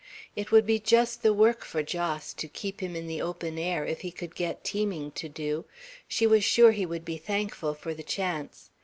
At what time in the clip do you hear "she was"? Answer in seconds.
6.07-6.43